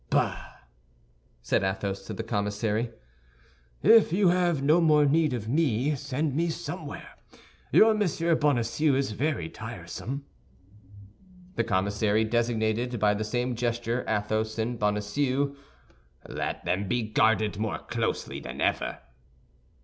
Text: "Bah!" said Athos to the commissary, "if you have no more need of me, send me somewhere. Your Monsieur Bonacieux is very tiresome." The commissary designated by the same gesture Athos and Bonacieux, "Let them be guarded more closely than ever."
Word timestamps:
"Bah!" 0.09 0.53
said 1.43 1.63
Athos 1.63 2.07
to 2.07 2.13
the 2.15 2.23
commissary, 2.23 2.89
"if 3.83 4.11
you 4.11 4.29
have 4.29 4.63
no 4.63 4.81
more 4.81 5.05
need 5.05 5.31
of 5.31 5.47
me, 5.47 5.95
send 5.95 6.35
me 6.35 6.49
somewhere. 6.49 7.07
Your 7.71 7.93
Monsieur 7.93 8.33
Bonacieux 8.33 8.95
is 8.95 9.11
very 9.11 9.47
tiresome." 9.47 10.25
The 11.55 11.63
commissary 11.63 12.23
designated 12.23 12.99
by 12.99 13.13
the 13.13 13.23
same 13.23 13.55
gesture 13.55 14.03
Athos 14.07 14.57
and 14.57 14.79
Bonacieux, 14.79 15.55
"Let 16.27 16.65
them 16.65 16.87
be 16.87 17.03
guarded 17.03 17.59
more 17.59 17.77
closely 17.77 18.39
than 18.39 18.59
ever." 18.59 19.01